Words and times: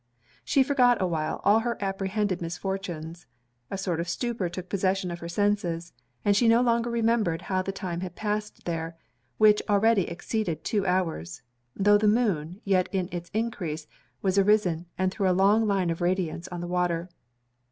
She 0.43 0.63
forgot 0.63 0.99
awhile 0.99 1.41
all 1.43 1.59
her 1.59 1.77
apprehended 1.79 2.41
misfortunes, 2.41 3.27
a 3.69 3.77
sort 3.77 3.99
of 3.99 4.09
stupor 4.09 4.49
took 4.49 4.67
possession 4.67 5.11
of 5.11 5.19
her 5.19 5.29
senses, 5.29 5.93
and 6.25 6.35
she 6.35 6.47
no 6.47 6.59
longer 6.59 6.89
remembered 6.89 7.43
how 7.43 7.61
the 7.61 7.71
time 7.71 7.99
had 7.99 8.15
passed 8.15 8.65
there, 8.65 8.97
which 9.37 9.61
already 9.69 10.09
exceeded 10.09 10.63
two 10.63 10.87
hours; 10.87 11.43
though 11.75 11.99
the 11.99 12.07
moon, 12.07 12.61
yet 12.65 12.89
in 12.91 13.09
its 13.11 13.29
encrease, 13.35 13.85
was 14.23 14.39
arisen, 14.39 14.87
and 14.97 15.11
threw 15.11 15.29
a 15.29 15.37
long 15.39 15.67
line 15.67 15.91
of 15.91 16.01
radience 16.01 16.47
on 16.47 16.61
the 16.61 16.67
water. 16.67 17.07